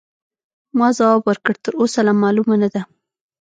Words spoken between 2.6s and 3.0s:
نه ده.